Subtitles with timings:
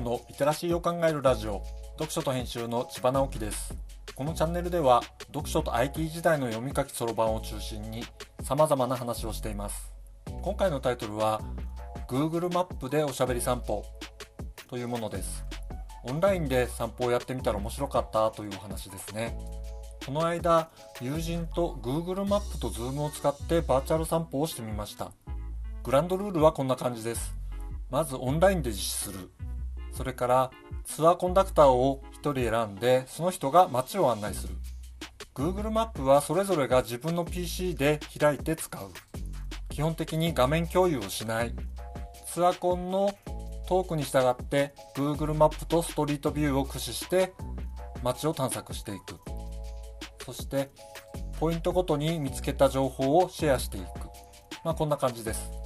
[0.00, 1.62] ムのリテラシーを考えるラジオ
[1.98, 3.74] 読書と編集の千葉直樹です。
[4.14, 8.04] このチャンネルでは読書と IT 時代の読み書きそろばんを中心に
[8.42, 9.92] 様々な話をしています。
[10.42, 11.42] 今回のタイトルは
[12.08, 13.84] Google マップでおしゃべり散歩
[14.68, 15.44] というものです。
[16.04, 19.36] オンラインで散歩をやってみたら面白かったというお話ですね。
[20.06, 20.70] この間
[21.02, 25.12] 友人と Google マップと Zoom を使ってバーチャル散歩をしてみました。
[25.82, 27.39] グランドルールはこんな感じです。
[27.90, 29.30] まずオンラインで実施する。
[29.92, 30.50] それから
[30.84, 34.54] ツアーコンダクターを1人選んでその人が街を案内する。
[35.34, 38.90] Google マップはそれぞれが自分の PC で開いて使う。
[39.68, 41.54] 基本的に画面共有をしない。
[42.26, 43.14] ツアコンの
[43.68, 47.32] トークに従って Google マップとストリートビューを駆使して
[48.02, 49.16] 街を探索していく。
[50.24, 50.70] そして
[51.38, 53.86] ポイントごとに見つけた情報をシェアしていく。
[54.64, 55.59] まあこんな感じです。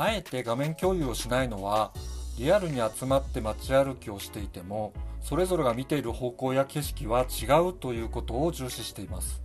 [0.00, 1.90] あえて画面共有をしないのは
[2.38, 9.42] リアルに集まって街歩きをしていてもそれぞれが見ている方向や景色は違うということを重視しています。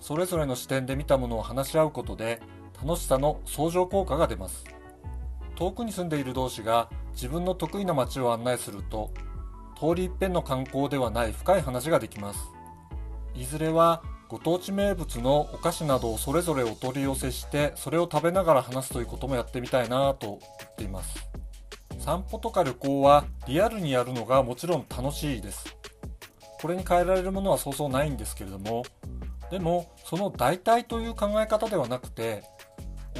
[0.00, 2.42] それぞれの視点で見たものを話し合うことで
[2.84, 4.64] 楽しさの相乗効果が出ます。
[5.54, 9.12] 遠くに住んでいる同士が自分の得意な街を案内すると
[9.78, 12.40] 通り一遍の観光ではない深い話ができます。
[13.36, 14.02] いずれは
[14.34, 21.24] ご当地名物のお菓子などをそれぞれお取り寄せしてそれを食べながら話すということもやってみたいなと言っています。
[22.00, 25.76] 散歩とか旅行はリアルにやるのがもちろん楽しいです。
[26.60, 28.82] これに変えられるものはそうそうないんですけれども。
[29.52, 32.42] でもその代替という考え方ではなくて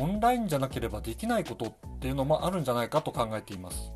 [0.01, 3.93] オンラインじゃなければできないことっていうのもあるんじゃないかと考えています。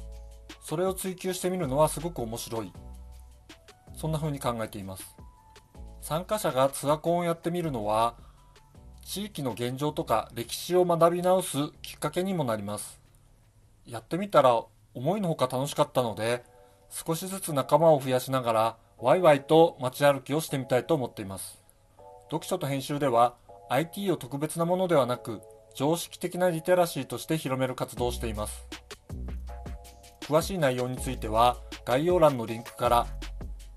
[0.62, 2.72] それを追求してみるのはすごく面白い。
[3.96, 5.16] そんな風に考えています。
[6.08, 8.14] 参加者がツアコンをやってみるのは
[9.04, 12.98] 地域の現状とか歴史を学び直すきっかけにもなります。
[13.84, 14.58] やってみたら
[14.94, 16.44] 思いのほか楽しかったので
[16.88, 21.62] 少しずつ仲間を増やしながらワイワイと街歩きをしてみたいと思っています。
[22.30, 23.34] 読書と編集では
[23.68, 25.42] IT を特別なものではなく
[25.74, 28.66] 常識的なリテラシーとして広める活動をしています。
[30.22, 33.06] 詳しい内容については概要欄のリンクから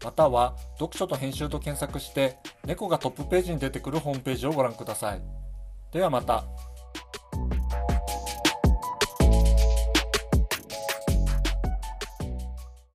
[0.03, 5.21] または読書と編集と検索して猫がトップページに出てくるホームページをご覧ください。
[5.91, 6.70] ではまた。